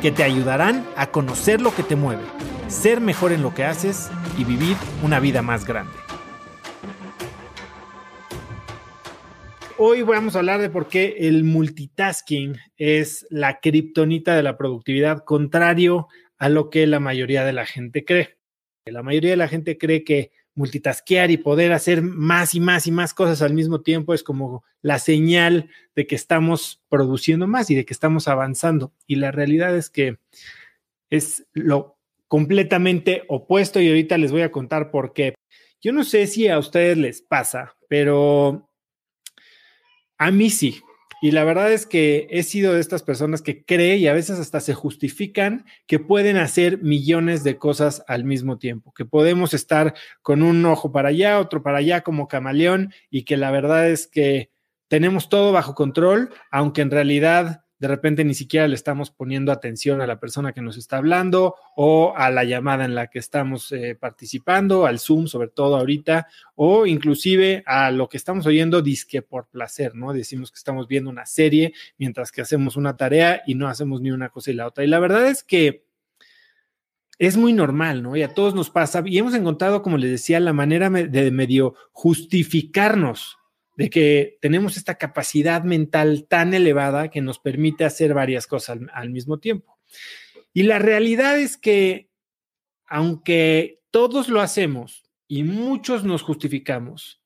que 0.00 0.10
te 0.10 0.22
ayudarán 0.22 0.84
a 0.96 1.10
conocer 1.10 1.60
lo 1.60 1.74
que 1.74 1.82
te 1.82 1.96
mueve, 1.96 2.22
ser 2.68 3.00
mejor 3.00 3.32
en 3.32 3.42
lo 3.42 3.54
que 3.54 3.64
haces 3.64 4.10
y 4.38 4.44
vivir 4.44 4.76
una 5.02 5.20
vida 5.20 5.42
más 5.42 5.66
grande. 5.66 5.92
Hoy 9.78 10.02
vamos 10.02 10.34
a 10.34 10.38
hablar 10.38 10.60
de 10.60 10.70
por 10.70 10.88
qué 10.88 11.16
el 11.20 11.44
multitasking 11.44 12.56
es 12.78 13.26
la 13.28 13.60
kriptonita 13.60 14.34
de 14.34 14.42
la 14.42 14.56
productividad, 14.56 15.22
contrario 15.24 16.08
a 16.38 16.48
lo 16.48 16.70
que 16.70 16.86
la 16.86 17.00
mayoría 17.00 17.44
de 17.44 17.52
la 17.52 17.66
gente 17.66 18.04
cree. 18.04 18.38
La 18.86 19.02
mayoría 19.02 19.30
de 19.30 19.36
la 19.36 19.48
gente 19.48 19.76
cree 19.76 20.02
que 20.04 20.30
multitasquear 20.56 21.30
y 21.30 21.36
poder 21.36 21.72
hacer 21.72 22.02
más 22.02 22.54
y 22.54 22.60
más 22.60 22.86
y 22.86 22.90
más 22.90 23.14
cosas 23.14 23.42
al 23.42 23.54
mismo 23.54 23.82
tiempo 23.82 24.14
es 24.14 24.22
como 24.22 24.64
la 24.82 24.98
señal 24.98 25.70
de 25.94 26.06
que 26.06 26.16
estamos 26.16 26.82
produciendo 26.88 27.46
más 27.46 27.70
y 27.70 27.74
de 27.74 27.84
que 27.84 27.92
estamos 27.92 28.26
avanzando. 28.26 28.92
Y 29.06 29.16
la 29.16 29.30
realidad 29.30 29.76
es 29.76 29.90
que 29.90 30.18
es 31.10 31.46
lo 31.52 31.98
completamente 32.26 33.22
opuesto 33.28 33.80
y 33.80 33.88
ahorita 33.88 34.18
les 34.18 34.32
voy 34.32 34.42
a 34.42 34.50
contar 34.50 34.90
por 34.90 35.12
qué. 35.12 35.34
Yo 35.80 35.92
no 35.92 36.02
sé 36.02 36.26
si 36.26 36.48
a 36.48 36.58
ustedes 36.58 36.96
les 36.96 37.22
pasa, 37.22 37.76
pero 37.88 38.68
a 40.18 40.30
mí 40.30 40.50
sí. 40.50 40.80
Y 41.22 41.30
la 41.30 41.44
verdad 41.44 41.72
es 41.72 41.86
que 41.86 42.28
he 42.30 42.42
sido 42.42 42.74
de 42.74 42.80
estas 42.80 43.02
personas 43.02 43.40
que 43.40 43.64
cree 43.64 43.96
y 43.96 44.06
a 44.06 44.12
veces 44.12 44.38
hasta 44.38 44.60
se 44.60 44.74
justifican 44.74 45.64
que 45.86 45.98
pueden 45.98 46.36
hacer 46.36 46.82
millones 46.82 47.42
de 47.42 47.58
cosas 47.58 48.04
al 48.06 48.24
mismo 48.24 48.58
tiempo, 48.58 48.92
que 48.92 49.06
podemos 49.06 49.54
estar 49.54 49.94
con 50.22 50.42
un 50.42 50.64
ojo 50.66 50.92
para 50.92 51.08
allá, 51.08 51.40
otro 51.40 51.62
para 51.62 51.78
allá 51.78 52.02
como 52.02 52.28
camaleón 52.28 52.92
y 53.10 53.24
que 53.24 53.36
la 53.36 53.50
verdad 53.50 53.88
es 53.88 54.06
que 54.06 54.50
tenemos 54.88 55.28
todo 55.28 55.52
bajo 55.52 55.74
control, 55.74 56.30
aunque 56.50 56.82
en 56.82 56.90
realidad 56.90 57.65
de 57.78 57.88
repente 57.88 58.24
ni 58.24 58.34
siquiera 58.34 58.66
le 58.68 58.74
estamos 58.74 59.10
poniendo 59.10 59.52
atención 59.52 60.00
a 60.00 60.06
la 60.06 60.18
persona 60.18 60.52
que 60.52 60.62
nos 60.62 60.76
está 60.76 60.96
hablando 60.96 61.56
o 61.76 62.14
a 62.16 62.30
la 62.30 62.44
llamada 62.44 62.84
en 62.84 62.94
la 62.94 63.08
que 63.08 63.18
estamos 63.18 63.70
eh, 63.72 63.96
participando, 63.98 64.86
al 64.86 64.98
Zoom, 64.98 65.26
sobre 65.26 65.48
todo 65.48 65.76
ahorita, 65.76 66.26
o 66.54 66.86
inclusive 66.86 67.62
a 67.66 67.90
lo 67.90 68.08
que 68.08 68.16
estamos 68.16 68.46
oyendo 68.46 68.80
disque 68.80 69.20
por 69.22 69.48
placer, 69.48 69.94
¿no? 69.94 70.12
Decimos 70.12 70.50
que 70.50 70.56
estamos 70.56 70.88
viendo 70.88 71.10
una 71.10 71.26
serie 71.26 71.74
mientras 71.98 72.32
que 72.32 72.40
hacemos 72.40 72.76
una 72.76 72.96
tarea 72.96 73.42
y 73.46 73.54
no 73.54 73.68
hacemos 73.68 74.00
ni 74.00 74.10
una 74.10 74.30
cosa 74.30 74.50
y 74.50 74.54
la 74.54 74.66
otra. 74.66 74.84
Y 74.84 74.88
la 74.88 74.98
verdad 74.98 75.26
es 75.26 75.42
que 75.42 75.84
es 77.18 77.36
muy 77.36 77.52
normal, 77.52 78.02
¿no? 78.02 78.16
Y 78.16 78.22
a 78.22 78.34
todos 78.34 78.54
nos 78.54 78.70
pasa 78.70 79.02
y 79.04 79.18
hemos 79.18 79.34
encontrado, 79.34 79.82
como 79.82 79.98
les 79.98 80.10
decía, 80.10 80.40
la 80.40 80.52
manera 80.52 80.90
de 80.90 81.30
medio 81.30 81.74
justificarnos 81.92 83.38
de 83.76 83.90
que 83.90 84.38
tenemos 84.40 84.76
esta 84.76 84.96
capacidad 84.96 85.62
mental 85.62 86.26
tan 86.28 86.54
elevada 86.54 87.10
que 87.10 87.20
nos 87.20 87.38
permite 87.38 87.84
hacer 87.84 88.14
varias 88.14 88.46
cosas 88.46 88.78
al, 88.92 89.10
mismo 89.10 89.38
tiempo. 89.38 89.78
Y 90.52 90.62
la 90.62 90.78
realidad 90.78 91.38
es 91.38 91.56
que, 91.58 92.08
aunque 92.86 93.82
todos 93.90 94.28
lo 94.28 94.40
hacemos 94.40 95.04
y 95.28 95.44
muchos 95.44 96.04
nos 96.04 96.22
justificamos, 96.22 97.20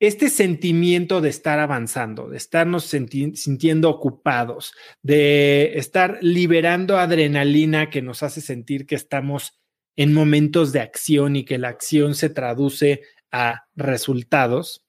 este 0.00 0.30
sentimiento 0.30 1.20
de 1.20 1.28
estar 1.28 1.58
avanzando, 1.58 2.30
de 2.30 2.38
estarnos 2.38 2.84
sintiendo 2.84 3.90
ocupados, 3.90 4.72
de 5.02 5.78
estar 5.78 6.18
liberando 6.22 6.96
adrenalina 6.96 7.90
que 7.90 8.00
nos 8.00 8.22
hace 8.22 8.40
sentir 8.40 8.86
que 8.86 8.94
estamos 8.94 9.60
en 9.96 10.14
momentos 10.14 10.72
de 10.72 10.80
acción 10.80 11.36
y 11.36 11.44
que 11.44 11.58
la 11.58 11.68
acción 11.68 12.14
se 12.14 12.30
traduce 12.30 13.02
a 13.30 13.66
resultados, 13.76 14.86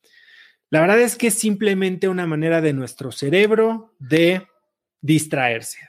la 0.71 0.79
verdad 0.79 1.01
es 1.01 1.17
que 1.17 1.27
es 1.27 1.33
simplemente 1.33 2.07
una 2.07 2.25
manera 2.25 2.61
de 2.61 2.71
nuestro 2.71 3.11
cerebro 3.11 3.93
de 3.99 4.47
distraerse. 5.01 5.79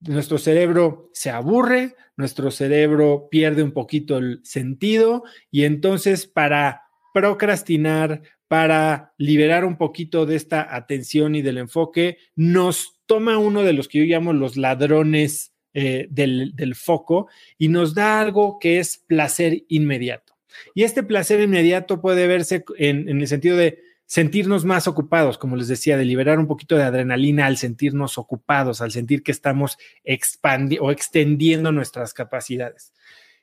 Nuestro 0.00 0.36
cerebro 0.36 1.08
se 1.14 1.30
aburre, 1.30 1.96
nuestro 2.18 2.50
cerebro 2.50 3.28
pierde 3.30 3.62
un 3.62 3.72
poquito 3.72 4.18
el 4.18 4.40
sentido 4.44 5.24
y 5.50 5.64
entonces 5.64 6.26
para 6.26 6.82
procrastinar, 7.14 8.20
para 8.46 9.14
liberar 9.16 9.64
un 9.64 9.78
poquito 9.78 10.26
de 10.26 10.36
esta 10.36 10.76
atención 10.76 11.34
y 11.34 11.40
del 11.40 11.56
enfoque, 11.56 12.18
nos 12.34 13.00
toma 13.06 13.38
uno 13.38 13.62
de 13.62 13.72
los 13.72 13.88
que 13.88 14.00
yo 14.00 14.04
llamo 14.04 14.34
los 14.34 14.58
ladrones 14.58 15.54
eh, 15.72 16.08
del, 16.10 16.74
foco 16.74 17.28
y 17.56 17.68
nos 17.68 17.94
da 17.94 18.20
algo 18.20 18.58
que 18.58 18.80
es 18.80 18.98
placer 18.98 19.64
inmediato. 19.68 20.34
Y 20.74 20.82
este 20.82 21.02
placer 21.02 21.40
inmediato 21.40 22.02
puede 22.02 22.26
verse 22.26 22.64
en 22.76 23.08
el 23.08 23.28
sentido 23.28 23.56
de 23.56 23.86
sentirnos 24.06 24.64
más 24.64 24.86
ocupados, 24.86 25.36
como 25.36 25.56
les 25.56 25.68
decía, 25.68 25.96
de 25.96 26.04
liberar 26.04 26.38
un 26.38 26.46
poquito 26.46 26.76
de 26.76 26.84
adrenalina 26.84 27.46
al 27.46 27.56
sentirnos 27.56 28.18
ocupados, 28.18 28.80
al 28.80 28.92
sentir 28.92 29.22
que 29.22 29.32
estamos 29.32 29.78
expandiendo 30.04 30.86
o 30.86 30.90
extendiendo 30.90 31.72
nuestras 31.72 32.14
capacidades. 32.14 32.92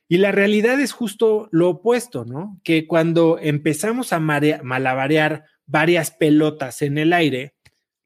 Y 0.08 0.18
la 0.18 0.32
realidad 0.32 0.80
es 0.80 0.92
justo 0.92 1.50
lo 1.52 1.70
opuesto, 1.70 2.26
¿no? 2.26 2.60
Que 2.64 2.88
cuando 2.88 3.40
empezamos 3.40 4.14
a 4.14 4.20
malabarear 4.20 5.46
varias 5.66 6.12
pelotas 6.12 6.82
en 6.82 6.98
el 6.98 7.14
aire, 7.14 7.56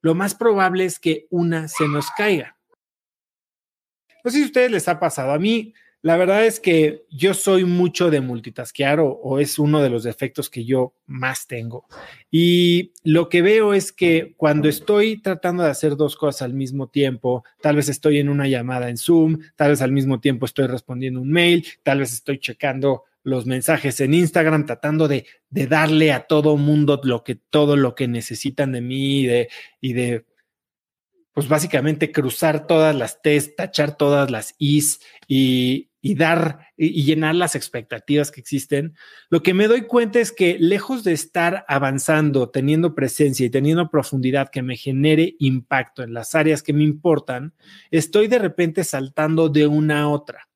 lo 0.02 0.16
más 0.16 0.36
probable 0.36 0.86
es 0.86 1.00
que 1.00 1.28
una 1.30 1.68
se 1.68 1.88
nos 1.88 2.10
caiga. 2.12 2.58
No 4.24 4.32
sé 4.32 4.38
si 4.38 4.44
a 4.44 4.48
ustedes 4.48 4.72
les 4.72 4.88
ha 4.88 5.00
pasado. 5.00 5.32
A 5.32 5.40
mí, 5.40 5.74
la 6.08 6.16
verdad 6.16 6.46
es 6.46 6.62
que 6.62 7.04
yo 7.12 7.34
soy 7.34 7.66
mucho 7.66 8.10
de 8.10 8.22
multitasquear 8.22 9.02
o, 9.02 9.40
es 9.40 9.60
uno 9.60 9.82
de 9.82 9.90
los 9.90 10.04
defectos 10.04 10.50
que 10.50 10.64
yo 10.64 10.94
más 11.06 11.48
tengo. 11.48 11.86
Y 12.32 12.94
lo 13.04 13.28
que 13.28 13.42
veo 13.42 13.74
es 13.74 13.92
que 13.92 14.34
cuando 14.38 14.70
estoy 14.70 15.22
tratando 15.22 15.64
de 15.64 15.70
hacer 15.70 15.98
dos 15.98 16.16
cosas 16.16 16.44
al 16.44 16.54
mismo 16.54 16.88
tiempo, 16.88 17.44
tal 17.62 17.76
vez 17.76 17.90
estoy 17.90 18.20
en 18.20 18.30
una 18.30 18.48
llamada 18.48 18.90
en 18.90 18.96
Zoom, 18.96 19.40
tal 19.58 19.72
vez 19.72 19.82
al 19.82 19.92
mismo 19.92 20.22
tiempo 20.22 20.46
estoy 20.46 20.68
respondiendo 20.68 21.20
un 21.20 21.30
mail, 21.30 21.68
tal 21.84 22.00
vez 22.00 22.14
estoy 22.14 22.40
checando 22.40 23.04
los 23.24 23.46
mensajes 23.46 24.00
en 24.00 24.14
Instagram, 24.14 24.66
tratando 24.66 25.10
de, 25.10 25.26
darle 25.50 26.14
a 26.14 26.22
todo 26.22 26.56
mundo 26.56 27.02
lo 27.04 27.26
que, 27.26 27.36
todo 27.36 27.76
lo 27.76 27.96
que 27.96 28.08
necesitan 28.08 28.72
de 28.72 28.80
mí 28.80 29.26
de, 29.26 29.50
y 29.82 29.92
de 29.92 30.24
pues 31.38 31.50
básicamente 31.50 32.12
cruzar 32.12 32.66
todas 32.66 32.96
las 32.96 33.22
T's, 33.22 33.56
tachar 33.56 33.96
todas 33.96 34.32
las 34.32 34.56
I's 34.58 35.02
y, 35.28 35.92
dar 36.02 36.70
y, 36.76 37.04
llenar 37.04 37.36
las 37.36 37.54
expectativas 37.54 38.32
que 38.32 38.42
existen, 38.42 38.96
lo 39.30 39.44
que 39.44 39.54
me 39.54 39.68
doy 39.68 39.84
cuenta 39.84 40.20
es 40.20 40.32
que 40.32 40.58
lejos 40.58 41.04
de 41.04 41.14
estar 41.14 41.64
avanzando, 41.68 42.50
teniendo 42.50 42.96
presencia 42.96 43.46
y 43.46 43.52
teniendo 43.52 43.92
profundidad 43.92 44.50
que 44.50 44.64
me 44.64 44.78
genere 44.78 45.36
impacto 45.38 46.02
en 46.02 46.16
las 46.16 46.34
áreas 46.34 46.64
que 46.64 46.74
me 46.74 46.84
importan, 46.84 47.54
estoy 47.92 48.28
de 48.28 48.40
repente 48.40 48.84
saltando 48.84 49.48
de 49.48 49.68
una 49.68 50.02
a 50.02 50.08
otra. 50.08 50.50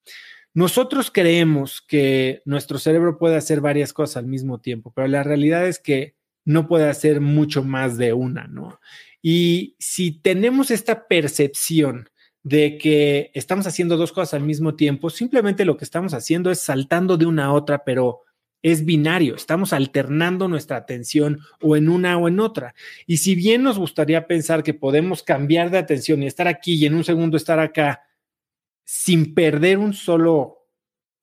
Nosotros 0.55 1.11
creemos 1.11 1.83
que 1.87 2.41
nuestro 2.45 2.79
cerebro 2.79 3.19
puede 3.19 3.35
hacer 3.35 3.61
varias 3.61 3.93
cosas 3.93 4.17
al 4.17 4.25
mismo 4.25 4.59
tiempo, 4.59 4.91
pero 4.95 5.07
la 5.07 5.21
realidad 5.21 5.67
es 5.67 5.77
que 5.77 6.15
no 6.43 6.67
puede 6.67 6.89
hacer 6.89 7.21
mucho 7.21 7.63
más 7.63 7.99
de 7.99 8.13
una, 8.13 8.47
¿no? 8.47 8.79
Y 9.21 9.75
si 9.79 10.11
tenemos 10.11 10.71
esta 10.71 11.07
percepción 11.07 12.09
de 12.43 12.77
que 12.77 13.31
estamos 13.33 13.67
haciendo 13.67 13.97
dos 13.97 14.11
cosas 14.11 14.33
al 14.33 14.43
mismo 14.43 14.75
tiempo, 14.75 15.09
simplemente 15.09 15.65
lo 15.65 15.77
que 15.77 15.85
estamos 15.85 16.13
haciendo 16.13 16.49
es 16.49 16.59
saltando 16.59 17.17
de 17.17 17.27
una 17.27 17.45
a 17.45 17.53
otra, 17.53 17.83
pero 17.83 18.21
es 18.63 18.85
binario, 18.85 19.35
estamos 19.35 19.73
alternando 19.73 20.47
nuestra 20.47 20.77
atención 20.77 21.39
o 21.61 21.75
en 21.75 21.89
una 21.89 22.17
o 22.17 22.27
en 22.27 22.39
otra. 22.39 22.75
Y 23.07 23.17
si 23.17 23.35
bien 23.35 23.63
nos 23.63 23.77
gustaría 23.77 24.27
pensar 24.27 24.63
que 24.63 24.73
podemos 24.73 25.23
cambiar 25.23 25.71
de 25.71 25.79
atención 25.79 26.21
y 26.21 26.27
estar 26.27 26.47
aquí 26.47 26.75
y 26.75 26.85
en 26.85 26.95
un 26.95 27.03
segundo 27.03 27.37
estar 27.37 27.59
acá 27.59 28.03
sin 28.83 29.33
perder 29.33 29.77
un 29.77 29.93
solo 29.93 30.67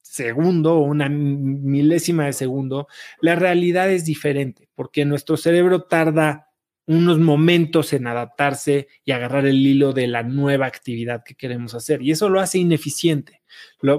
segundo 0.03 0.77
o 0.77 0.83
una 0.83 1.09
milésima 1.09 2.27
de 2.27 2.33
segundo, 2.33 2.89
la 3.21 3.37
realidad 3.37 3.91
es 3.91 4.05
diferente 4.05 4.69
porque 4.75 5.05
nuestro 5.05 5.37
cerebro 5.37 5.83
tarda 5.83 6.48
unos 6.89 7.19
momentos 7.19 7.93
en 7.93 8.07
adaptarse 8.07 8.89
y 9.05 9.13
agarrar 9.13 9.47
el 9.47 9.65
hilo 9.65 9.93
de 9.93 10.07
la 10.07 10.23
nueva 10.23 10.67
actividad 10.67 11.23
que 11.23 11.35
queremos 11.35 11.75
hacer. 11.75 12.01
Y 12.01 12.13
eso 12.13 12.31
lo 12.31 12.41
hace 12.41 12.59
ineficiente, 12.59 13.43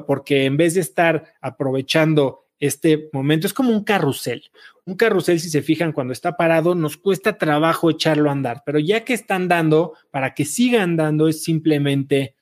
porque 0.07 0.45
en 0.45 0.57
vez 0.57 0.73
de 0.73 0.81
estar 0.81 1.35
aprovechando 1.39 2.47
este 2.57 3.09
momento, 3.13 3.45
es 3.45 3.53
como 3.53 3.69
un 3.69 3.83
carrusel. 3.83 4.43
Un 4.85 4.95
carrusel, 4.95 5.39
si 5.39 5.51
se 5.51 5.61
fijan, 5.61 5.93
cuando 5.93 6.13
está 6.13 6.35
parado, 6.35 6.73
nos 6.73 6.97
cuesta 6.97 7.37
trabajo 7.37 7.91
echarlo 7.91 8.29
a 8.29 8.33
andar, 8.33 8.63
pero 8.65 8.79
ya 8.79 9.05
que 9.05 9.13
está 9.13 9.35
andando, 9.35 9.93
para 10.09 10.33
que 10.33 10.43
siga 10.43 10.81
andando, 10.81 11.27
es 11.27 11.43
simplemente 11.43 12.35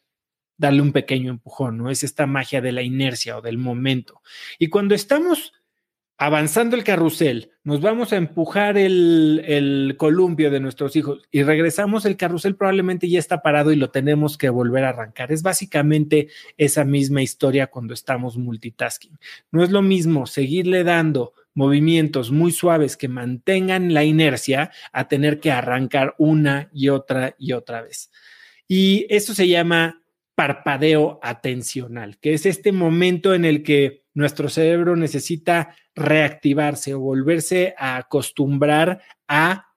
darle 0.55 0.81
un 0.81 0.93
pequeño 0.93 1.29
empujón, 1.29 1.77
¿no? 1.77 1.91
Es 1.91 2.03
esta 2.03 2.25
magia 2.25 2.61
de 2.61 2.71
la 2.71 2.83
inercia 2.83 3.37
o 3.37 3.41
del 3.41 3.57
momento. 3.57 4.21
Y 4.57 4.69
cuando 4.69 4.95
estamos 4.95 5.53
avanzando 6.17 6.75
el 6.75 6.83
carrusel, 6.83 7.51
nos 7.63 7.79
vamos 7.81 8.11
a 8.11 8.17
empujar 8.17 8.77
el, 8.77 9.95
columpio 9.97 10.49
de 10.49 10.59
nuestros 10.59 10.95
hijos 10.95 11.21
y 11.31 11.43
regresamos, 11.43 12.05
el 12.05 12.17
carrusel 12.17 12.55
probablemente 12.55 13.09
ya 13.09 13.19
está 13.19 13.41
parado 13.41 13.71
y 13.71 13.75
lo 13.75 13.91
tenemos 13.91 14.37
que 14.37 14.49
volver 14.49 14.83
a 14.83 14.89
arrancar. 14.89 15.31
Es 15.31 15.43
básicamente 15.43 16.29
esa 16.57 16.85
misma 16.85 17.21
historia 17.21 17.67
cuando 17.67 17.93
estamos 17.93 18.37
multitasking. 18.37 19.17
No 19.51 19.63
es 19.63 19.69
lo 19.69 19.81
mismo 19.81 20.25
seguirle 20.25 20.83
dando 20.83 21.33
movimientos 21.53 22.31
muy 22.31 22.51
suaves 22.51 22.97
que 22.97 23.07
mantengan 23.07 23.93
la 23.93 24.03
inercia 24.03 24.71
a 24.91 25.07
tener 25.07 25.39
que 25.39 25.51
arrancar 25.51 26.15
una 26.17 26.69
y 26.73 26.89
otra 26.89 27.35
y 27.37 27.53
otra 27.53 27.81
vez. 27.81 28.11
Y 28.67 29.05
eso 29.09 29.33
se 29.33 29.47
llama 29.47 30.01
parpadeo 30.35 31.19
atencional, 31.23 32.19
que 32.19 32.33
es 32.33 32.45
este 32.45 32.71
momento 32.71 33.33
en 33.33 33.43
el 33.43 33.63
que 33.63 34.06
nuestro 34.17 34.49
cerebro 34.49 34.95
necesita 34.95 35.75
reactivarse 35.93 36.91
o 36.95 36.99
volverse 36.99 37.75
a 37.77 37.97
acostumbrar 37.97 38.99
a, 39.27 39.69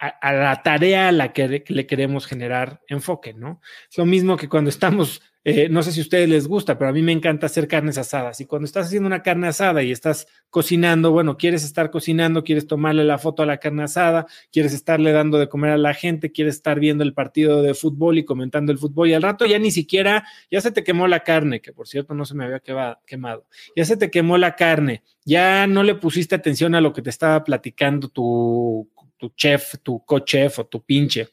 a, 0.00 0.32
la 0.32 0.62
tarea 0.62 1.08
a 1.08 1.12
la 1.12 1.32
que 1.32 1.62
le 1.66 1.86
queremos 1.86 2.26
generar 2.26 2.80
enfoque, 2.88 3.34
¿no? 3.34 3.60
Es 3.90 3.98
lo 3.98 4.06
mismo 4.06 4.36
que 4.36 4.48
cuando 4.48 4.70
estamos 4.70 5.20
eh, 5.42 5.70
no 5.70 5.82
sé 5.82 5.92
si 5.92 6.00
a 6.00 6.02
ustedes 6.02 6.28
les 6.28 6.46
gusta, 6.46 6.76
pero 6.76 6.90
a 6.90 6.92
mí 6.92 7.00
me 7.00 7.12
encanta 7.12 7.46
hacer 7.46 7.66
carnes 7.66 7.96
asadas. 7.96 8.40
Y 8.42 8.46
cuando 8.46 8.66
estás 8.66 8.86
haciendo 8.86 9.06
una 9.06 9.22
carne 9.22 9.48
asada 9.48 9.82
y 9.82 9.90
estás 9.90 10.26
cocinando, 10.50 11.12
bueno, 11.12 11.38
quieres 11.38 11.64
estar 11.64 11.90
cocinando, 11.90 12.44
quieres 12.44 12.66
tomarle 12.66 13.04
la 13.04 13.16
foto 13.16 13.42
a 13.42 13.46
la 13.46 13.56
carne 13.56 13.84
asada, 13.84 14.26
quieres 14.52 14.74
estarle 14.74 15.12
dando 15.12 15.38
de 15.38 15.48
comer 15.48 15.70
a 15.70 15.78
la 15.78 15.94
gente, 15.94 16.30
quieres 16.30 16.56
estar 16.56 16.78
viendo 16.78 17.04
el 17.04 17.14
partido 17.14 17.62
de 17.62 17.72
fútbol 17.72 18.18
y 18.18 18.24
comentando 18.26 18.70
el 18.70 18.78
fútbol. 18.78 19.08
Y 19.08 19.14
al 19.14 19.22
rato 19.22 19.46
ya 19.46 19.58
ni 19.58 19.70
siquiera, 19.70 20.26
ya 20.50 20.60
se 20.60 20.72
te 20.72 20.84
quemó 20.84 21.08
la 21.08 21.20
carne, 21.20 21.62
que 21.62 21.72
por 21.72 21.88
cierto 21.88 22.12
no 22.12 22.26
se 22.26 22.34
me 22.34 22.44
había 22.44 22.60
quemado. 23.06 23.46
Ya 23.74 23.86
se 23.86 23.96
te 23.96 24.10
quemó 24.10 24.36
la 24.36 24.56
carne, 24.56 25.02
ya 25.24 25.66
no 25.66 25.82
le 25.84 25.94
pusiste 25.94 26.34
atención 26.34 26.74
a 26.74 26.82
lo 26.82 26.92
que 26.92 27.00
te 27.00 27.08
estaba 27.08 27.42
platicando 27.44 28.08
tu, 28.08 28.90
tu 29.20 29.32
chef, 29.36 29.76
tu 29.82 30.04
co-chef 30.04 30.58
o 30.58 30.66
tu 30.66 30.82
pinche 30.82 31.28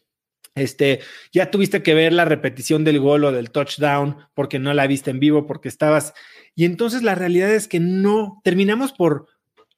este, 0.58 1.02
ya 1.32 1.52
tuviste 1.52 1.84
que 1.84 1.94
ver 1.94 2.14
la 2.14 2.26
repetición 2.26 2.84
del 2.84 3.00
gol 3.00 3.24
o 3.24 3.32
del 3.32 3.52
touchdown 3.52 4.18
porque 4.34 4.60
no 4.60 4.74
la 4.74 4.88
viste 4.88 5.12
en 5.12 5.20
vivo, 5.20 5.46
porque 5.46 5.70
estabas. 5.70 6.14
Y 6.56 6.66
entonces 6.66 7.04
la 7.04 7.16
realidad 7.16 7.54
es 7.54 7.68
que 7.68 7.80
no, 7.80 8.42
terminamos 8.44 8.92
por, 8.92 9.28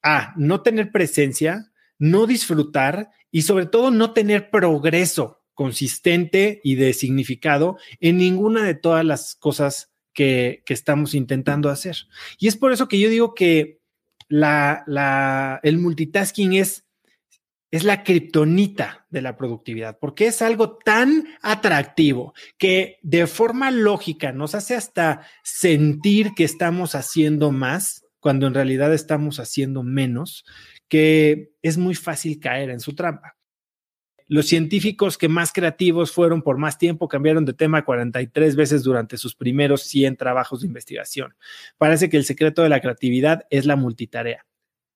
A, 0.02 0.32
no 0.36 0.62
tener 0.62 0.90
presencia, 0.90 1.70
no 1.98 2.26
disfrutar 2.26 3.10
y 3.30 3.42
sobre 3.42 3.66
todo 3.66 3.90
no 3.90 4.14
tener 4.14 4.48
progreso 4.48 5.42
consistente 5.52 6.62
y 6.64 6.76
de 6.76 6.94
significado 6.94 7.76
en 8.00 8.16
ninguna 8.16 8.64
de 8.64 8.74
todas 8.74 9.04
las 9.04 9.34
cosas 9.34 9.92
que, 10.14 10.62
que 10.64 10.72
estamos 10.72 11.14
intentando 11.14 11.68
hacer. 11.68 11.96
Y 12.38 12.48
es 12.48 12.56
por 12.56 12.72
eso 12.72 12.88
que 12.88 12.98
yo 12.98 13.10
digo 13.10 13.34
que 13.34 13.80
la, 14.28 14.84
la, 14.86 15.60
el 15.62 15.76
multitasking 15.76 16.54
es 16.54 16.86
es 17.70 17.84
la 17.84 18.02
kriptonita 18.02 19.06
de 19.10 19.22
la 19.22 19.36
productividad, 19.36 19.98
porque 19.98 20.26
es 20.26 20.42
algo 20.42 20.78
tan 20.78 21.28
atractivo 21.40 22.34
que 22.58 22.98
de 23.02 23.26
forma 23.26 23.70
lógica 23.70 24.32
nos 24.32 24.54
hace 24.54 24.74
hasta 24.74 25.22
sentir 25.44 26.32
que 26.34 26.44
estamos 26.44 26.94
haciendo 26.94 27.52
más 27.52 28.04
cuando 28.18 28.46
en 28.46 28.54
realidad 28.54 28.92
estamos 28.92 29.38
haciendo 29.38 29.82
menos, 29.82 30.44
que 30.88 31.52
es 31.62 31.78
muy 31.78 31.94
fácil 31.94 32.40
caer 32.40 32.70
en 32.70 32.80
su 32.80 32.94
trampa. 32.94 33.36
Los 34.26 34.46
científicos 34.46 35.18
que 35.18 35.28
más 35.28 35.52
creativos 35.52 36.12
fueron 36.12 36.42
por 36.42 36.56
más 36.56 36.78
tiempo 36.78 37.08
cambiaron 37.08 37.44
de 37.44 37.52
tema 37.52 37.84
43 37.84 38.54
veces 38.54 38.84
durante 38.84 39.16
sus 39.16 39.34
primeros 39.34 39.82
100 39.82 40.16
trabajos 40.16 40.60
de 40.60 40.68
investigación. 40.68 41.34
Parece 41.78 42.08
que 42.08 42.16
el 42.16 42.24
secreto 42.24 42.62
de 42.62 42.68
la 42.68 42.80
creatividad 42.80 43.46
es 43.50 43.66
la 43.66 43.74
multitarea 43.74 44.46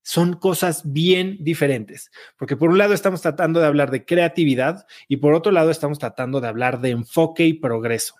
son 0.04 0.34
cosas 0.34 0.92
bien 0.92 1.38
diferentes, 1.40 2.10
porque 2.36 2.56
por 2.56 2.70
un 2.70 2.78
lado 2.78 2.92
estamos 2.92 3.22
tratando 3.22 3.58
de 3.58 3.66
hablar 3.66 3.90
de 3.90 4.04
creatividad 4.04 4.86
y 5.08 5.16
por 5.16 5.32
otro 5.32 5.50
lado 5.50 5.70
estamos 5.70 5.98
tratando 5.98 6.40
de 6.40 6.48
hablar 6.48 6.80
de 6.80 6.90
enfoque 6.90 7.46
y 7.46 7.54
progreso. 7.54 8.14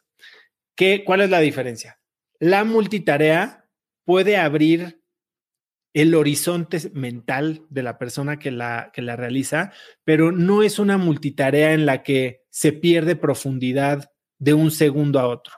¿Qué, 0.75 1.05
¿Cuál 1.05 1.21
es 1.21 1.31
la 1.31 1.41
diferencia? 1.41 2.01
La 2.41 2.65
multitarea 2.65 3.69
puede 4.05 4.39
abrir 4.39 5.03
el 5.93 6.15
horizonte 6.15 6.91
mental 6.95 7.63
de 7.69 7.83
la 7.83 7.99
persona 7.99 8.39
que 8.39 8.51
la, 8.51 8.91
que 8.93 9.03
la 9.03 9.15
realiza, 9.15 9.73
pero 10.05 10.33
no 10.33 10.63
es 10.63 10.79
una 10.79 10.97
multitarea 10.97 11.73
en 11.75 11.87
la 11.87 12.03
que 12.03 12.43
se 12.49 12.73
pierde 12.73 13.15
profundidad 13.15 14.11
de 14.39 14.55
un 14.55 14.71
segundo 14.71 15.21
a 15.21 15.29
otro. 15.29 15.55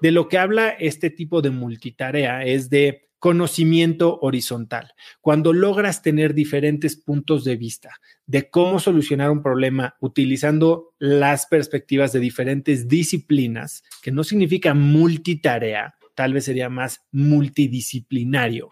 De 0.00 0.12
lo 0.12 0.28
que 0.28 0.38
habla 0.38 0.68
este 0.68 1.10
tipo 1.10 1.42
de 1.42 1.50
multitarea 1.50 2.44
es 2.44 2.70
de 2.70 3.09
conocimiento 3.20 4.18
horizontal, 4.22 4.94
cuando 5.20 5.52
logras 5.52 6.02
tener 6.02 6.34
diferentes 6.34 6.96
puntos 6.96 7.44
de 7.44 7.56
vista 7.56 8.00
de 8.26 8.48
cómo 8.48 8.80
solucionar 8.80 9.30
un 9.30 9.42
problema 9.42 9.94
utilizando 10.00 10.94
las 10.98 11.46
perspectivas 11.46 12.12
de 12.12 12.20
diferentes 12.20 12.88
disciplinas, 12.88 13.84
que 14.02 14.10
no 14.10 14.24
significa 14.24 14.72
multitarea, 14.72 15.94
tal 16.14 16.32
vez 16.32 16.46
sería 16.46 16.70
más 16.70 17.02
multidisciplinario. 17.12 18.70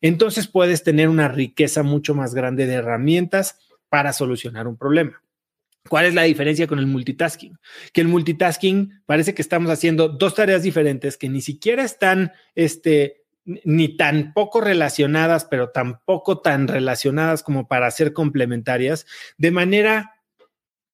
Entonces 0.00 0.48
puedes 0.48 0.82
tener 0.82 1.08
una 1.08 1.28
riqueza 1.28 1.82
mucho 1.82 2.14
más 2.14 2.34
grande 2.34 2.66
de 2.66 2.74
herramientas 2.74 3.58
para 3.90 4.12
solucionar 4.12 4.66
un 4.66 4.78
problema. 4.78 5.22
¿Cuál 5.88 6.06
es 6.06 6.14
la 6.14 6.22
diferencia 6.22 6.66
con 6.66 6.78
el 6.78 6.86
multitasking? 6.86 7.58
Que 7.92 8.02
el 8.02 8.08
multitasking 8.08 9.02
parece 9.06 9.34
que 9.34 9.42
estamos 9.42 9.70
haciendo 9.70 10.08
dos 10.08 10.34
tareas 10.34 10.62
diferentes 10.62 11.16
que 11.16 11.28
ni 11.28 11.40
siquiera 11.40 11.84
están 11.84 12.32
este, 12.54 13.19
ni 13.44 13.96
tan 13.96 14.32
poco 14.32 14.60
relacionadas, 14.60 15.44
pero 15.44 15.70
tampoco 15.70 16.40
tan 16.40 16.68
relacionadas 16.68 17.42
como 17.42 17.68
para 17.68 17.90
ser 17.90 18.12
complementarias, 18.12 19.06
de 19.38 19.50
manera 19.50 20.14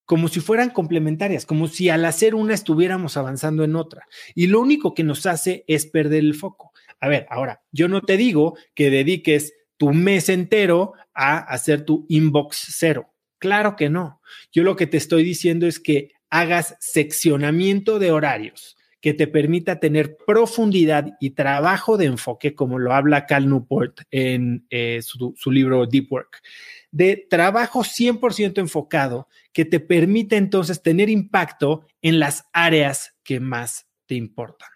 como 0.04 0.28
si 0.28 0.40
fueran 0.40 0.70
complementarias, 0.70 1.44
como 1.44 1.66
si 1.66 1.88
al 1.88 2.04
hacer 2.04 2.36
una 2.36 2.54
estuviéramos 2.54 3.16
avanzando 3.16 3.64
en 3.64 3.74
otra. 3.74 4.06
Y 4.34 4.46
lo 4.46 4.60
único 4.60 4.94
que 4.94 5.02
nos 5.02 5.26
hace 5.26 5.64
es 5.66 5.86
perder 5.86 6.20
el 6.20 6.34
foco. 6.34 6.72
A 7.00 7.08
ver, 7.08 7.26
ahora, 7.28 7.62
yo 7.72 7.88
no 7.88 8.02
te 8.02 8.16
digo 8.16 8.56
que 8.74 8.88
dediques 8.88 9.52
tu 9.76 9.92
mes 9.92 10.28
entero 10.28 10.92
a 11.12 11.38
hacer 11.38 11.84
tu 11.84 12.06
inbox 12.08 12.66
cero. 12.70 13.12
Claro 13.38 13.74
que 13.76 13.90
no. 13.90 14.22
Yo 14.52 14.62
lo 14.62 14.76
que 14.76 14.86
te 14.86 14.96
estoy 14.96 15.24
diciendo 15.24 15.66
es 15.66 15.80
que 15.80 16.12
hagas 16.30 16.76
seccionamiento 16.78 17.98
de 17.98 18.12
horarios 18.12 18.75
que 19.00 19.14
te 19.14 19.26
permita 19.26 19.78
tener 19.78 20.16
profundidad 20.16 21.12
y 21.20 21.30
trabajo 21.30 21.96
de 21.96 22.06
enfoque, 22.06 22.54
como 22.54 22.78
lo 22.78 22.92
habla 22.92 23.26
Cal 23.26 23.48
Newport 23.48 24.00
en 24.10 24.66
eh, 24.70 25.00
su, 25.02 25.34
su, 25.36 25.50
libro 25.50 25.86
Deep 25.86 26.10
Work, 26.10 26.42
de 26.90 27.26
trabajo 27.28 27.80
100% 27.80 28.58
enfocado 28.58 29.28
que 29.52 29.64
te 29.64 29.80
permita 29.80 30.36
entonces 30.36 30.82
tener 30.82 31.08
impacto 31.10 31.86
en 32.02 32.18
las 32.18 32.44
áreas 32.52 33.14
que 33.22 33.40
más 33.40 33.86
te 34.06 34.14
importan. 34.14 34.68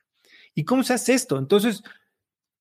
¿Y 0.54 0.64
cómo 0.64 0.82
se 0.82 0.94
hace 0.94 1.14
esto? 1.14 1.38
Entonces, 1.38 1.82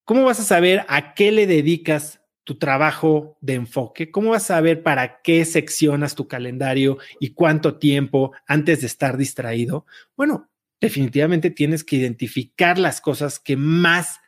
¿cómo 0.05 0.23
vas 0.23 0.39
a 0.39 0.43
saber 0.43 0.85
a 0.87 1.13
qué 1.13 1.31
le 1.31 1.47
dedicas 1.47 2.21
tu 2.43 2.57
trabajo 2.57 3.37
de 3.41 3.55
enfoque? 3.55 4.09
¿Cómo 4.11 4.31
vas 4.31 4.43
a 4.45 4.55
saber 4.55 4.81
para 4.83 5.21
qué 5.21 5.45
seccionas 5.45 6.15
tu 6.15 6.27
calendario 6.27 6.97
y 7.19 7.33
cuánto 7.33 7.77
tiempo 7.77 8.31
antes 8.47 8.81
de 8.81 8.87
estar 8.87 9.17
distraído? 9.17 9.85
Bueno, 10.15 10.49
definitivamente 10.81 11.49
tienes 11.49 11.83
que 11.83 11.97
identificar 11.97 12.77
las 12.77 13.01
cosas 13.01 13.39
que 13.39 13.57
más 13.57 14.19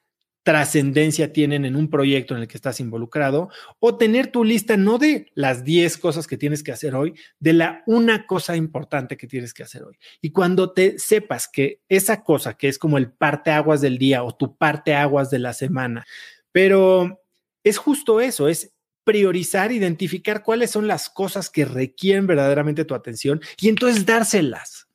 trascendencia 0.43 1.31
tienen 1.34 1.65
en 1.65 1.75
un 1.75 1.89
proyecto 1.89 2.36
en 2.36 2.41
el 2.41 2.48
que 2.48 2.58
estás 2.58 2.79
involucrado 2.79 3.50
o 3.79 3.98
tener 3.98 4.27
tu 4.31 4.43
lista 4.43 4.75
no 4.75 4.98
de 4.98 5.31
las 5.36 5.63
10 5.63 5.98
cosas 6.00 6.25
que 6.25 6.38
tienes 6.38 6.63
que 6.63 6.72
hacer 6.72 6.96
hoy, 6.96 7.13
de 7.39 7.53
la 7.53 7.84
una 7.86 8.25
cosa 8.25 8.55
importante 8.55 9.17
que 9.17 9.27
tienes 9.27 9.53
que 9.53 9.63
hacer 9.63 9.84
hoy. 9.84 9.98
Y 10.20 10.31
cuando 10.31 10.74
te 10.74 10.98
sepas 10.98 11.48
que 11.48 11.81
esa 11.89 12.24
cosa 12.24 12.55
que 12.55 12.67
es 12.67 12.79
como 12.79 12.98
el 12.98 13.12
parte 13.12 13.51
aguas 13.51 13.81
del 13.81 13.98
día 13.98 14.24
o 14.24 14.36
tu 14.36 14.58
parte 14.58 14.96
aguas 14.96 15.29
de 15.29 15.39
la 15.39 15.53
semana, 15.53 16.05
pero 16.51 17.22
es 17.63 17.77
justo 17.77 18.20
eso, 18.20 18.48
es 18.48 18.74
priorizar, 19.03 19.72
identificar 19.72 20.43
cuáles 20.43 20.72
son 20.72 20.88
las 20.88 21.10
cosas 21.10 21.50
que 21.50 21.65
requieren 21.65 22.27
verdaderamente 22.27 22.86
tu 22.86 22.96
atención 22.96 23.41
y 23.60 23.70
entonces 23.70 24.05
dárselas 24.05 24.88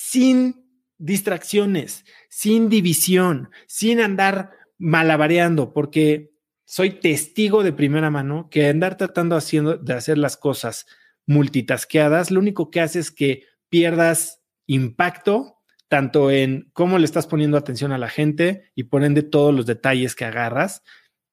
sin 0.00 0.64
distracciones, 0.96 2.04
sin 2.30 2.68
división, 2.68 3.50
sin 3.66 4.00
andar 4.00 4.52
malabareando, 4.78 5.72
porque 5.72 6.30
soy 6.64 7.00
testigo 7.00 7.64
de 7.64 7.72
primera 7.72 8.08
mano 8.08 8.48
que 8.48 8.68
andar 8.68 8.96
tratando 8.96 9.34
haciendo, 9.34 9.76
de 9.76 9.94
hacer 9.94 10.16
las 10.16 10.36
cosas 10.36 10.86
multitasqueadas, 11.26 12.30
lo 12.30 12.38
único 12.38 12.70
que 12.70 12.80
hace 12.80 13.00
es 13.00 13.10
que 13.10 13.42
pierdas 13.68 14.40
impacto 14.66 15.56
tanto 15.88 16.30
en 16.30 16.70
cómo 16.74 16.98
le 16.98 17.04
estás 17.04 17.26
poniendo 17.26 17.56
atención 17.56 17.90
a 17.90 17.98
la 17.98 18.08
gente 18.08 18.70
y 18.76 18.84
por 18.84 19.02
ende 19.02 19.24
todos 19.24 19.52
los 19.52 19.66
detalles 19.66 20.14
que 20.14 20.26
agarras. 20.26 20.84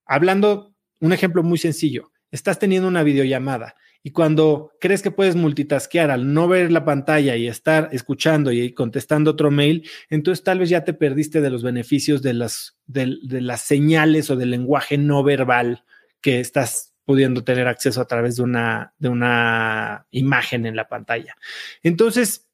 Hablando, 0.08 0.76
un 1.00 1.14
ejemplo 1.14 1.44
muy 1.44 1.60
sencillo, 1.60 2.12
estás 2.32 2.58
teniendo 2.58 2.88
una 2.88 3.04
videollamada 3.04 3.76
Y 4.06 4.12
cuando 4.12 4.72
crees 4.80 5.02
que 5.02 5.10
puedes 5.10 5.36
multitaskear 5.36 6.12
al 6.12 6.32
no 6.32 6.48
ver 6.48 6.72
la 6.72 6.86
pantalla 6.86 7.36
y 7.38 7.48
estar 7.48 7.90
escuchando 7.92 8.52
y 8.52 8.72
contestando 8.72 9.32
otro 9.32 9.50
mail, 9.50 9.90
entonces 10.12 10.44
tal 10.44 10.60
vez 10.60 10.70
ya 10.70 10.84
te 10.84 10.94
perdiste 10.94 11.42
de 11.42 11.50
los 11.50 11.64
beneficios 11.64 12.22
de 12.22 12.36
las, 12.36 12.78
de, 12.86 13.18
las 13.42 13.62
señales 13.62 14.30
o 14.30 14.36
del 14.36 14.52
lenguaje 14.52 15.00
no 15.00 15.24
verbal 15.24 15.86
que 16.22 16.40
estás 16.40 16.94
pudiendo 17.04 17.44
tener 17.44 17.68
acceso 17.68 18.00
a 18.00 18.06
través 18.06 18.36
de 18.36 18.44
una, 18.44 18.94
de 19.00 19.10
una 19.10 20.06
imagen 20.12 20.68
en 20.68 20.76
la 20.76 20.88
pantalla. 20.88 21.36
Entonces, 21.82 22.48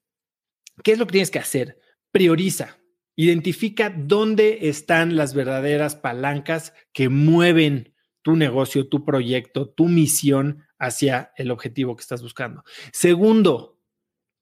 ¿qué 0.85 0.93
es 0.93 0.99
lo 0.99 1.05
que 1.05 1.11
tienes 1.11 1.31
que 1.31 1.39
hacer? 1.39 1.81
Prioriza, 2.11 2.77
identifica 3.17 3.93
dónde 3.93 4.69
están 4.69 5.17
las 5.17 5.33
verdaderas 5.33 5.97
palancas 5.97 6.73
que 6.93 7.09
mueven 7.09 7.93
tu 8.21 8.35
negocio, 8.35 8.87
tu 8.87 9.03
proyecto, 9.03 9.67
tu 9.69 9.87
misión 9.87 10.63
hacia 10.81 11.31
el 11.37 11.51
objetivo 11.51 11.95
que 11.95 12.01
estás 12.01 12.23
buscando. 12.23 12.63
Segundo, 12.91 13.77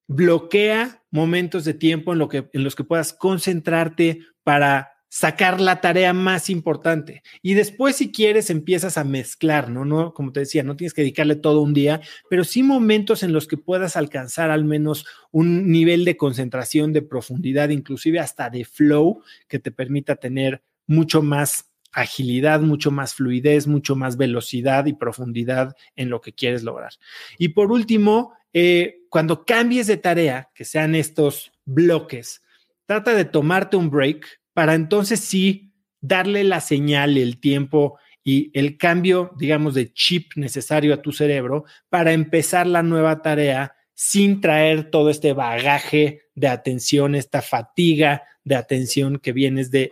bloquea 0.08 1.04
momentos 1.12 1.66
de 1.66 1.74
tiempo 1.74 2.14
en, 2.14 2.28
que, 2.30 2.50
en 2.54 2.64
los 2.64 2.76
que 2.76 2.86
puedas 2.86 3.14
concentrarte 3.14 4.22
para 4.44 4.94
sacar 5.10 5.60
la 5.60 5.82
tarea 5.82 6.14
más 6.14 6.50
importante. 6.50 7.24
Y 7.42 7.56
después, 7.56 7.98
si 7.98 8.12
quieres, 8.12 8.50
empiezas 8.50 8.98
a 8.98 9.04
mezclar, 9.04 9.70
¿no? 9.70 9.84
No, 9.84 10.14
como 10.14 10.32
te 10.32 10.42
decía, 10.42 10.64
no 10.64 10.78
tienes 10.78 10.94
que 10.94 11.02
dedicarle 11.02 11.36
todo 11.36 11.62
un 11.62 11.74
día, 11.74 12.00
pero 12.30 12.44
sí 12.44 12.64
momentos 12.64 13.22
en 13.24 13.34
los 13.34 13.48
que 13.48 13.58
puedas 13.58 13.98
alcanzar 13.98 14.50
al 14.50 14.64
menos 14.64 15.06
un 15.32 15.72
nivel 15.72 16.06
de 16.06 16.16
concentración, 16.16 16.94
de 16.94 17.02
profundidad, 17.02 17.70
inclusive 17.70 18.20
hasta 18.20 18.50
de 18.50 18.64
flow, 18.66 19.24
que 19.48 19.60
te 19.60 19.72
permita 19.72 20.16
tener 20.16 20.62
mucho 20.88 21.22
más 21.22 21.69
agilidad, 21.92 22.62
mucho 22.62 22.92
más 22.92 23.14
fluidez, 23.14 23.68
mucho 23.68 23.96
más 23.96 24.18
velocidad 24.18 24.86
y 24.86 24.94
profundidad 24.94 25.76
en 25.96 26.10
lo 26.10 26.22
que 26.22 26.34
quieres 26.34 26.64
lograr. 26.64 26.94
Y 27.38 27.50
por 27.50 27.72
último, 27.72 28.34
eh, 28.54 29.02
cuando 29.10 29.46
cambies 29.46 29.88
de 29.88 29.98
tarea, 29.98 30.50
que 30.54 30.66
sean 30.66 30.96
estos 30.96 31.52
bloques, 31.66 32.44
trata 32.86 33.14
de 33.14 33.26
tomarte 33.26 33.78
un 33.78 33.90
break 33.90 34.42
para 34.54 34.76
entonces 34.76 35.20
sí 35.20 35.74
darle 36.02 36.44
la 36.44 36.62
señal, 36.62 37.18
el 37.18 37.40
tiempo 37.40 38.00
y 38.24 38.52
el 38.58 38.78
cambio, 38.78 39.32
digamos, 39.38 39.74
de 39.74 39.92
chip 39.94 40.32
necesario 40.36 40.94
a 40.94 41.02
tu 41.02 41.12
cerebro 41.12 41.66
para 41.90 42.14
empezar 42.14 42.68
la 42.68 42.84
nueva 42.84 43.22
tarea 43.22 43.76
sin 43.94 44.40
traer 44.40 44.90
todo 44.92 45.10
este 45.10 45.34
bagaje 45.34 46.22
de 46.40 46.48
atención, 46.48 47.16
esta 47.16 47.42
fatiga 47.42 48.24
de 48.46 48.56
atención 48.56 49.20
que 49.20 49.34
vienes 49.34 49.72
de, 49.72 49.92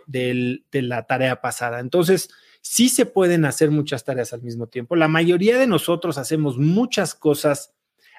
la 0.72 1.02
tarea 1.06 1.42
pasada. 1.42 1.80
Entonces, 1.80 2.30
sí 2.62 2.88
se 2.88 3.04
pueden 3.04 3.44
hacer 3.44 3.70
muchas 3.70 4.04
tareas 4.04 4.32
al 4.32 4.42
mismo 4.42 4.66
tiempo. 4.66 4.96
La 4.96 5.08
mayoría 5.08 5.58
de 5.58 5.66
nosotros 5.66 6.16
hacemos 6.16 6.56
muchas 6.56 7.14
cosas 7.14 7.74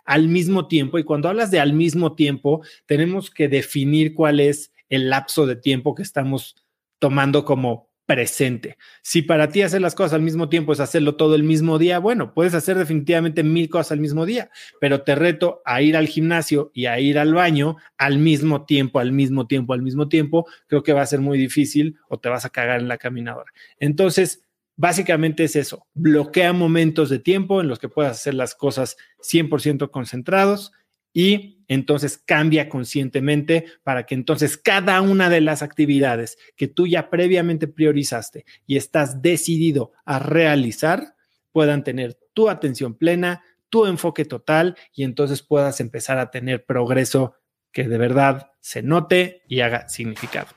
al 0.05 0.27
mismo 0.27 0.67
tiempo 0.67 0.99
y 0.99 1.03
cuando 1.03 1.27
hablas 1.27 1.49
de 1.49 1.59
al 1.59 1.73
mismo 1.73 2.13
tiempo, 2.13 2.61
tenemos 2.85 3.31
que 3.31 3.47
definir 3.47 4.13
cuál 4.13 4.39
es 4.39 4.71
el 4.89 5.09
lapso 5.09 5.45
de 5.45 5.55
tiempo 5.55 5.95
que 5.95 6.03
estamos 6.03 6.55
tomando 6.99 7.45
como 7.45 7.88
presente. 8.09 8.79
Si 9.03 9.21
para 9.21 9.49
ti 9.49 9.61
hacer 9.61 9.81
las 9.81 9.93
cosas 9.93 10.13
al 10.13 10.23
mismo 10.23 10.49
tiempo 10.49 10.73
es 10.73 10.79
hacerlo 10.79 11.15
todo 11.15 11.35
el 11.35 11.43
mismo 11.43 11.77
día, 11.77 11.99
bueno, 11.99 12.33
puedes 12.33 12.55
hacer 12.55 12.75
definitivamente 12.75 13.43
mil 13.43 13.69
cosas 13.69 13.91
al 13.91 13.99
mismo 13.99 14.25
día, 14.25 14.49
pero 14.81 15.03
te 15.03 15.13
reto 15.13 15.61
a 15.63 15.83
ir 15.83 15.95
al 15.95 16.07
gimnasio 16.07 16.71
y 16.73 16.87
a 16.87 16.99
ir 16.99 17.19
al 17.19 17.35
baño 17.35 17.77
al 17.99 18.17
mismo 18.17 18.65
tiempo, 18.65 18.97
al 18.97 19.11
mismo 19.11 19.45
tiempo, 19.45 19.73
al 19.73 19.83
mismo 19.83 20.09
tiempo. 20.09 20.47
Creo 20.65 20.81
que 20.81 20.91
va 20.91 21.03
a 21.03 21.05
ser 21.05 21.19
muy 21.19 21.37
difícil 21.37 21.97
o 22.07 22.17
te 22.17 22.29
vas 22.29 22.45
a 22.45 22.49
cagar 22.49 22.79
en 22.79 22.87
la 22.87 22.97
caminadora. 22.97 23.51
Entonces, 23.77 24.41
básicamente 24.75 25.43
es 25.43 25.55
eso, 25.55 25.85
bloquea 25.93 26.51
momentos 26.51 27.09
de 27.09 27.19
tiempo 27.19 27.61
en 27.61 27.67
los 27.67 27.77
que 27.77 27.89
puedas 27.89 28.13
hacer 28.13 28.33
las 28.33 28.55
cosas 28.55 28.97
100% 29.21 29.91
concentrados 29.91 30.71
y 31.19 31.65
entonces 31.67 32.17
cambia 32.17 32.69
conscientemente 32.69 33.65
para 33.83 34.05
que 34.05 34.15
entonces 34.15 34.55
cada 34.55 35.01
una 35.01 35.29
de 35.29 35.41
las 35.41 35.61
actividades 35.61 36.37
que 36.55 36.69
tú 36.69 36.87
ya 36.87 37.09
previamente 37.09 37.67
priorizaste 37.67 38.45
y 38.65 38.77
estás 38.77 39.21
decidido 39.21 39.91
a 40.05 40.19
realizar 40.19 41.15
puedan 41.51 41.83
tener 41.83 42.17
tu 42.33 42.47
atención 42.47 42.93
plena, 42.93 43.43
tu 43.67 43.85
enfoque 43.85 44.23
total 44.23 44.77
y 44.93 45.03
entonces 45.03 45.43
puedas 45.43 45.81
empezar 45.81 46.19
a 46.19 46.31
tener 46.31 46.63
progreso 46.63 47.33
que 47.73 47.89
de 47.89 47.97
verdad 47.97 48.53
se 48.61 48.81
note 48.81 49.41
y 49.49 49.59
haga 49.59 49.89
significado. 49.89 50.47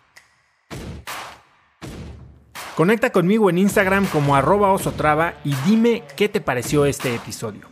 Conecta 2.76 3.10
conmigo 3.10 3.50
en 3.50 3.58
Instagram 3.58 4.06
como 4.06 4.36
arroba 4.36 4.72
osotrava 4.72 5.34
y 5.42 5.56
dime 5.66 6.04
qué 6.16 6.28
te 6.28 6.40
pareció 6.40 6.86
este 6.86 7.16
episodio. 7.16 7.71